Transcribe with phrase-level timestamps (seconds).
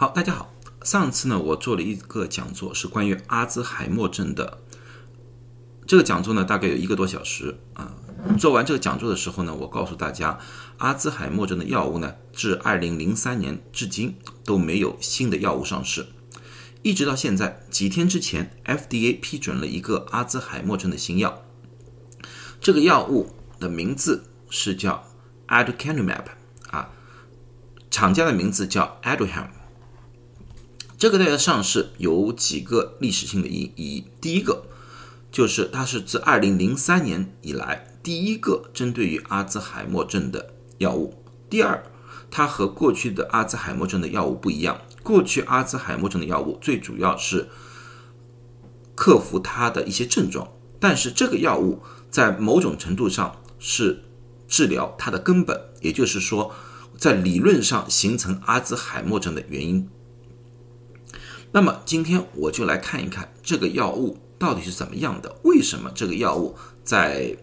[0.00, 0.50] 好，大家好。
[0.82, 4.62] 上次呢，我做了一个讲座，是关于阿兹海默症的。
[5.86, 7.92] 这个讲座呢，大概有一个多小时啊。
[8.38, 10.38] 做完这个讲座的时候呢，我告诉大家，
[10.78, 16.06] 阿兹海默症的药物呢，至二零零三年至今都没有新的药物上市。
[16.80, 21.42] 一直到现在，几天之前，FDA 批准了一个阿兹海默症的新药。
[22.58, 25.04] 这个药物的名字是叫
[25.48, 26.24] Aducanumab
[26.70, 26.88] 啊，
[27.90, 29.59] 厂家的名字叫 Aduhelm。
[31.00, 34.04] 这个药的上市有几个历史性的意义。
[34.20, 34.64] 第一个
[35.32, 41.14] 就是它是自二零零三年以来第一个针对于阿兹海默症的药物。
[41.48, 41.82] 第二，
[42.30, 44.78] 它和过去的阿兹海默症的药物不一样。
[45.02, 47.48] 过去阿兹海默症的药物最主要是
[48.94, 54.02] 克服它的一些症状，但是这个药物在某种程度上是
[54.46, 56.54] 治疗它的根本，也就是说，
[56.98, 59.88] 在理论上形成阿兹海默症的原因。
[61.52, 67.36] 那么今天我就来看一看这个药物到底是怎么样的，为什么这个药物在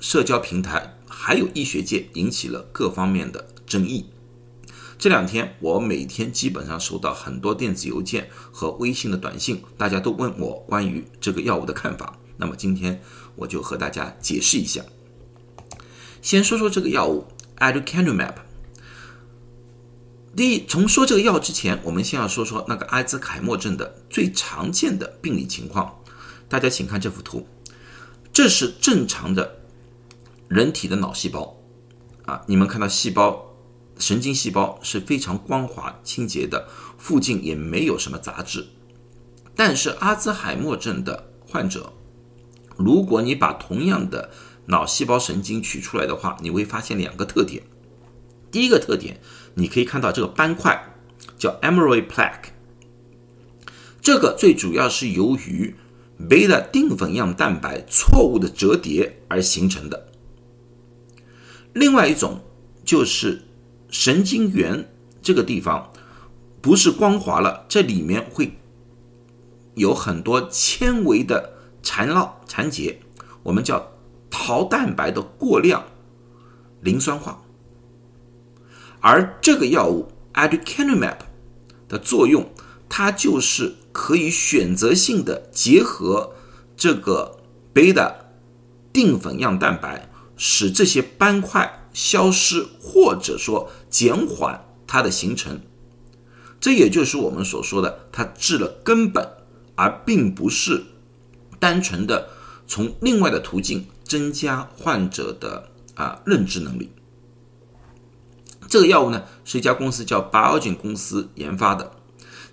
[0.00, 4.06] 社交平台还有医学界引起了各方面的争议。
[4.98, 12.18] 这两天我每天基本上收到很多电子邮件和微信的短信，大家都问我关于这个药物的看法。
[12.36, 13.00] 那么今天
[13.34, 14.84] 我就和大家解释一下。
[16.20, 17.26] 先说说这个药物
[17.58, 18.34] Aducanumab。
[20.34, 25.98] 第一，从说这个药之前，我们先要说说那个阿兹海默症的最常见的病理情况。
[26.48, 27.46] 大家请看这幅图，
[28.32, 29.60] 这是正常的
[30.48, 31.58] 人体的脑细胞
[32.24, 33.54] 啊，你们看到细胞
[33.98, 36.66] 神经细胞是非常光滑清洁的，
[36.96, 38.68] 附近也没有什么杂质。
[39.54, 41.92] 但是阿兹海默症的患者，
[42.78, 44.30] 如果你把同样的
[44.66, 47.62] 脑细胞神经取出来的话，你会发现两个特点。
[48.50, 49.18] 第一个特点，
[49.54, 50.94] 你可以看到这个斑块
[51.38, 52.50] 叫 amyloid plaque，
[54.00, 55.74] 这个最主要是由于
[56.28, 60.08] 贝塔淀粉样蛋白错误的折叠而形成的。
[61.72, 62.40] 另外一种
[62.84, 63.42] 就是
[63.90, 64.88] 神经元
[65.20, 65.90] 这个地方
[66.60, 68.52] 不是光滑了，这里面会
[69.74, 73.00] 有很多纤维的缠绕缠结，
[73.42, 73.92] 我们叫
[74.30, 75.84] 桃蛋白的过量
[76.80, 77.41] 磷酸化。
[79.02, 81.18] 而这个药物 Aducanumab
[81.88, 82.50] 的作用，
[82.88, 86.32] 它就是可以选择性的结合
[86.76, 87.38] 这个
[87.74, 88.14] 贝塔
[88.92, 95.60] 淀粉样蛋白，使这些斑块消失，或者说减缓它的形成。
[96.60, 99.28] 这也就是我们所说的，它治了根本，
[99.74, 100.84] 而并不是
[101.58, 102.28] 单纯的
[102.68, 106.90] 从另外的途径增加患者的啊认知能力。
[108.72, 111.92] 这个药物呢，是一家公司叫 Biogen 公司研发的，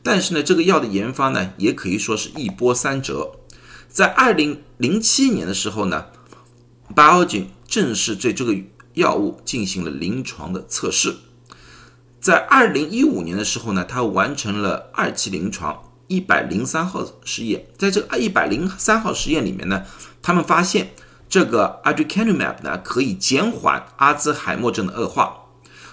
[0.03, 3.31] 但是呢，这个药的研发呢，也可以说是一波三折。
[3.88, 6.08] 在二零零七年的时候呢
[6.94, 8.53] ，Biogen 正式对这个
[8.96, 11.16] 药物进行了临床的测试。
[12.19, 17.66] 在二零一五年的时候呢，它完成了二期临床一百零三号实验。
[17.78, 19.85] 在这个一百零三号实验里面呢，
[20.22, 20.91] 他们发现
[21.29, 25.46] 这个 Aducanumab 呢，可以减缓阿兹海默症的恶化。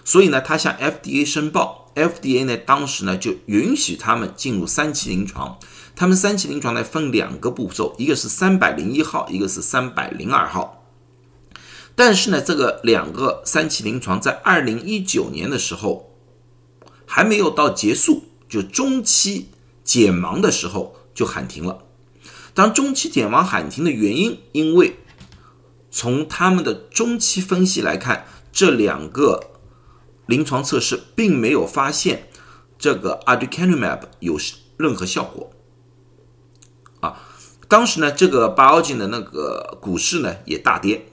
[0.07, 5.59] 所以呢，他向 FDA 申报，FDA 呢当时呢就允许他们进入三期临床。
[5.97, 10.87] 他们三期临床呢分两个步骤，一个是三百零一号，一个是三百零二号。
[11.97, 16.15] 但是呢，这个两个三期临床在二零一九年的时候
[17.05, 19.49] 还没有到结束，就中期
[19.83, 21.83] 解盲的时候就喊停了。
[22.55, 24.99] 当中期解盲喊停的原因，因为
[25.91, 29.51] 从他们的中期分析来看，这两个。
[30.27, 32.29] 临床测试并没有发现
[32.79, 34.37] 这个 Aducanumab 有
[34.77, 35.53] 任何效果
[37.01, 37.23] 啊。
[37.69, 41.07] 当时呢，这个 Biogen 的那个股市呢也大跌。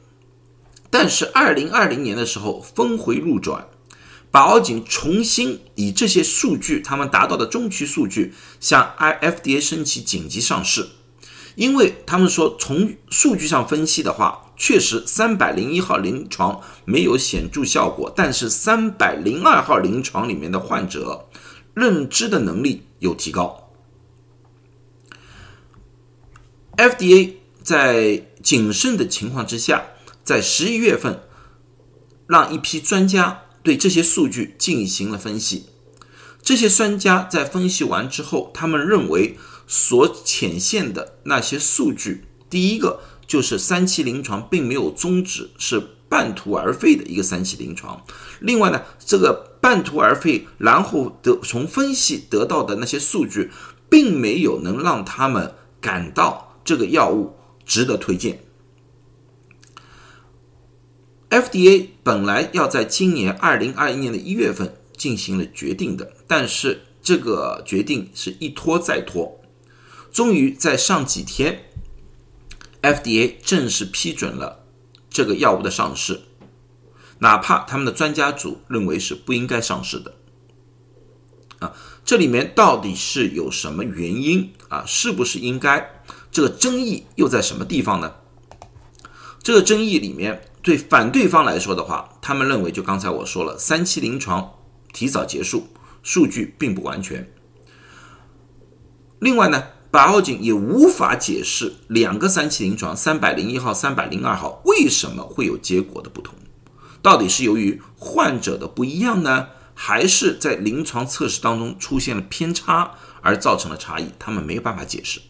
[0.89, 3.67] 但是二零二零年的时候峰回路转
[4.31, 10.89] ，Biogen 重新以这些数据，他们达到的中期数据向 IFDA 申请紧急上市，
[11.55, 14.52] 因为他们说从数据上分析的话。
[14.65, 21.27] 确实，三百零一号临床没有显著效果，但是三百零二号临床里面的患者
[21.73, 23.73] 认知的能力有提高。
[26.77, 29.83] FDA 在谨慎的情况之下，
[30.23, 31.23] 在十一月份
[32.25, 35.65] 让一批专家对这些数据进行了分析。
[36.41, 39.37] 这些专家在分析完之后，他们认为
[39.67, 43.01] 所显现的那些数据，第一个。
[43.33, 47.99] 就是三期临床并没有终止，是半途而废的一个三期临床。
[48.41, 53.49] 另外呢，这个半途而废，然后得从分析得到的那些数据，
[53.89, 57.35] 并没有能让他们感到这个药物
[57.65, 58.43] 值得推荐。
[61.31, 69.41] FDA 本来要在今年二零二一年的一月份进行了决定的，但是这个决定是一拖再拖，
[70.11, 71.63] 终于在上几天
[72.83, 74.63] ，FDA 正式批准了
[75.09, 76.21] 这个药物的上市，
[77.17, 80.13] 哪怕他们的专家组认为是不应该上市的。
[81.57, 81.73] 啊，
[82.05, 84.83] 这里面到底是有什么原因啊？
[84.85, 86.03] 是不是应该？
[86.31, 88.13] 这个争议又在什么地方呢？
[89.41, 90.45] 这个争议里面。
[90.63, 94.53] 对反对方来说的话，他们认为就刚才我说了，三期临床
[94.93, 95.67] 提早结束，
[96.01, 97.29] 数据并不完全。
[99.19, 99.61] 另外呢，
[99.93, 106.33] 白奥景也无法解释两个三期临床三百零一号、三百零二号为什么会有结果的不同，
[107.03, 114.07] 到底是由于患者的不一样呢，还是在临床测试当中出现了偏差而造成了差异？
[114.17, 115.21] 他们没有办法解释。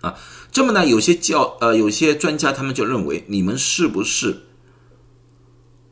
[0.00, 0.18] 啊，
[0.50, 0.86] 这么呢？
[0.86, 4.44] 有些教呃，有些专家他们就认为，你们是不是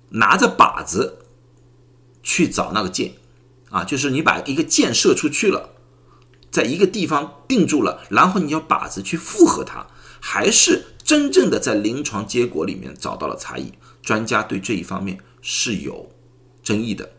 [0.08, 1.18] 拿着靶子
[2.22, 3.12] 去找那个箭
[3.68, 3.84] 啊？
[3.84, 5.74] 就是你把一个箭射出去了，
[6.50, 9.86] 在一个地方定住了，然后你要靶子去复合它，
[10.20, 13.72] 还是真正的在临床结果里面找到了差异？
[14.02, 16.10] 专家对这一方面是有
[16.62, 17.12] 争议的，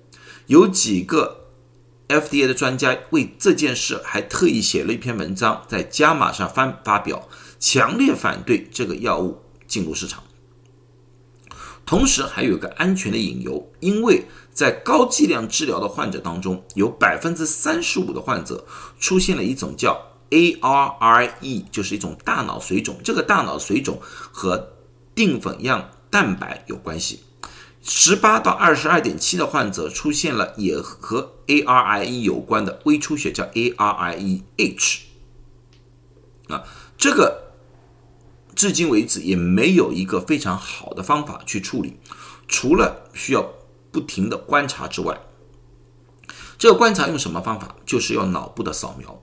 [0.48, 1.38] 有几个。
[2.10, 7.30] FDA 的专家为这件事还特意写了一篇文章，在《加码》上发发表，
[7.60, 10.24] 强烈反对这个药物进入市场。
[11.90, 18.64] 同时，还有个安全的隐忧，因为在高剂量治疗的患者当中，有百分之三十五的患者
[19.00, 20.00] 出现了一种叫
[20.30, 23.00] A R I E，就是一种大脑水肿。
[23.04, 24.74] 这个大脑水肿和
[25.16, 27.24] 淀粉样蛋白有关系。
[27.82, 35.00] 十八到二十二点七的患者出现了也和 ARIE 有关的微出血，叫 ARIEH。
[36.50, 36.64] 啊，
[36.96, 37.49] 这个
[38.60, 41.98] 至今为止也没有一个非常好的方法去处理，
[42.46, 43.54] 除了需要
[43.90, 45.18] 不停的观察之外，
[46.58, 47.78] 这个观察用什么方法？
[47.86, 49.22] 就是要脑部的扫描。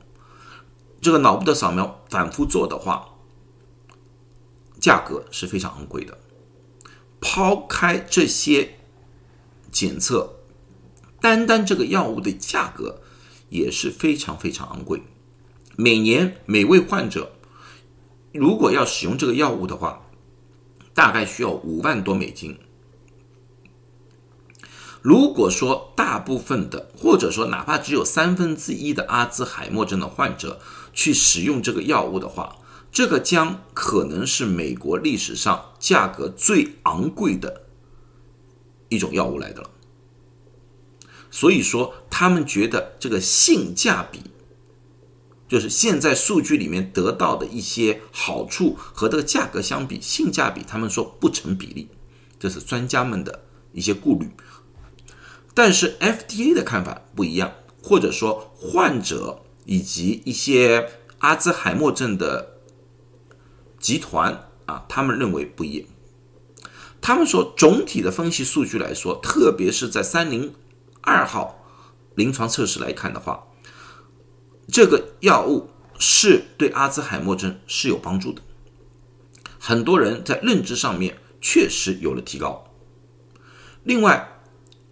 [1.03, 3.11] 这个脑部的扫描反复做的话，
[4.81, 6.17] 价格是非常昂贵的。
[7.21, 8.79] 抛开这些
[9.71, 10.37] 检测，
[11.21, 13.03] 单单这个药物的价格
[13.51, 15.03] 也是非常非常昂贵。
[15.77, 17.36] 每年每位患者
[18.33, 20.03] 如果要使用这个药物的话，
[20.95, 22.59] 大概需要五万多美金。
[25.03, 30.61] 如果说大部分的，或者说哪怕只有三分之一的阿兹海默症的患者
[30.93, 32.57] 去使用这个药物的话，
[32.91, 37.67] 这个将可能是美国历史上价格最昂贵的
[38.89, 39.71] 一种药物来的了，
[41.31, 44.23] 所以说他们觉得这个性价比，
[45.49, 51.89] 就是现在数据里面得到的一些好处和这个价格相比，性价比他们说不成比例，
[52.39, 54.31] 这是专家们的一些顾虑。
[55.55, 57.53] 但是 FDA 的看法不一样，
[57.83, 60.89] 或者说患者以及一些
[61.19, 62.55] 阿兹海默症的。
[63.79, 65.87] 集团啊，他们认为不一样。
[67.01, 70.55] 他们说，总体的分析数据来说，特别是在三零
[71.03, 71.65] 二号
[72.17, 73.45] 临床测试来看的话，
[74.77, 78.43] 这个药物是对阿兹海默症是有帮助的。
[79.59, 82.71] 很多人在认知上面确实有了提高。
[83.85, 84.43] 另外，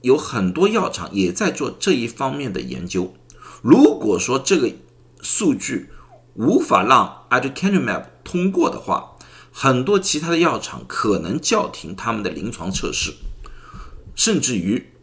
[0.01, 3.15] 有很多药厂也在做这一方面的研究。
[3.61, 4.73] 如果说这个
[5.21, 5.91] 数据
[6.33, 9.19] 无法让 aducanumab 通过的话，
[9.53, 13.13] 很多其他的药厂可能叫停他们的临床测试，
[14.15, 14.94] 甚至于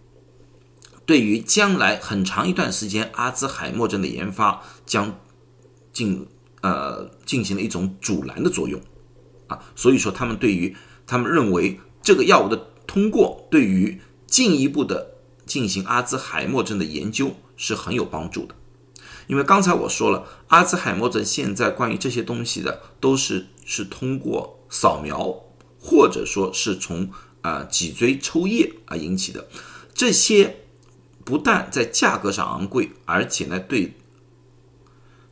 [1.11, 5.19] 对于将来很长一段时间阿兹海默症的研发将
[5.91, 6.25] 进
[6.61, 8.79] 呃进行了一种阻拦的作用
[9.47, 9.59] 啊。
[9.75, 10.73] 所以说，他们对于
[11.05, 12.55] 他们认为这个药物的
[12.87, 15.15] 通过，对于进一步的
[15.45, 18.55] 进行阿兹海默症的研究是很有帮助的。
[19.27, 25.43] 因为刚才我说了，阿兹海默症现在关于这些东西的都是是通过扫描，
[25.77, 29.49] 或者说是从啊脊椎抽液而引起的。
[29.93, 30.60] 这些
[31.23, 33.93] 不但在价格上昂贵，而且呢对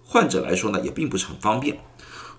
[0.03, 1.79] 患者来说呢也并不是很方便。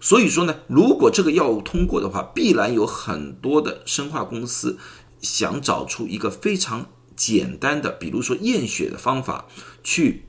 [0.00, 4.78] 所以说呢，如果这个药物通过的话，必然有很多的生化公司
[5.20, 9.46] 想找出一个非常简单的，比如说验血的方法
[9.82, 10.24] 去。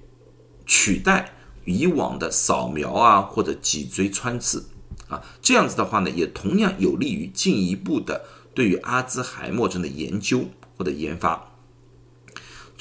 [0.64, 1.34] 取代
[1.66, 4.70] 以往的扫描啊，或者脊椎穿刺
[5.10, 8.24] 啊，这样子的话呢，也同样有利于进一步的
[8.54, 10.46] 对于阿兹海默症的研究
[10.78, 11.51] 或者研发。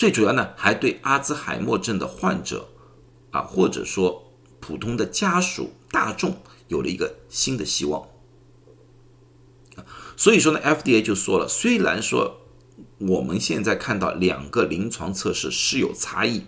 [0.01, 2.71] 最主要呢，还对阿兹海默症的患者
[3.33, 6.39] 啊，或者说普通的家属大众
[6.69, 8.09] 有了一个新的希望。
[10.17, 12.41] 所以说呢，FDA 就说了，虽然说
[12.97, 16.47] 我们现在看到两个临床测试是有差异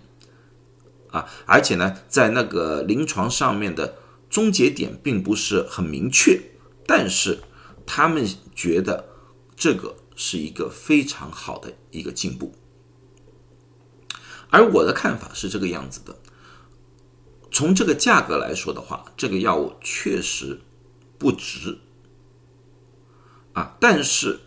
[1.11, 3.99] 啊，而且呢，在那个临床上面的
[4.31, 6.41] 终结点并不是很明确，
[6.87, 7.43] 但是
[7.85, 9.11] 他们觉得
[9.55, 12.55] 这个是一个非常好的一个进步。
[14.53, 16.15] 而我的看法是这个样子的，
[17.51, 20.61] 从这个价格来说的话，这个药物确实
[21.19, 21.79] 不值。
[23.55, 24.41] 啊，但是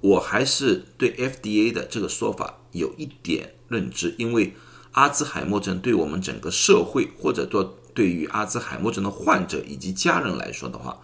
[0.00, 4.54] 我还是对 FDA 的这个说法有一点认知，因为
[4.92, 11.00] 阿兹海默症对我们整个社会，或者说对于阿兹海默症的患者以及家人来说的话，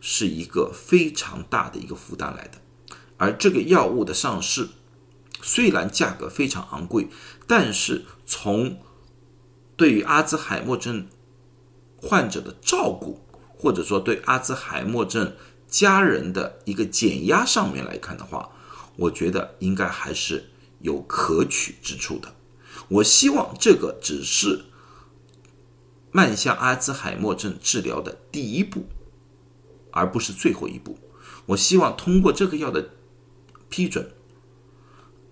[0.00, 2.58] 是一个非常大的一个负担来的。
[3.16, 4.68] 而这个药物的上市，
[5.42, 7.08] 虽然价格非常昂贵，
[7.46, 8.80] 但是从
[9.76, 11.08] 对于阿兹海默症
[11.96, 13.20] 患者的照顾，
[13.58, 15.34] 或者说对阿兹海默症
[15.66, 18.50] 家人的一个减压上面来看的话，
[18.96, 22.34] 我觉得应该还是有可取之处的。
[22.88, 24.64] 我希望这个只是
[26.10, 28.84] 迈向阿兹海默症治疗的第一步，
[29.90, 30.98] 而不是最后一步。
[31.46, 32.90] 我希望通过这个药的
[33.68, 34.12] 批准，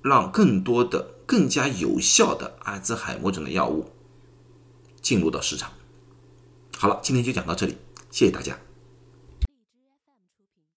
[0.03, 3.91] 让更多的、更加有效的阿兹海默症的药物
[5.01, 5.71] 进入到市场。
[6.79, 7.77] 好了，今天就讲到这里，
[8.11, 8.59] 谢谢大家。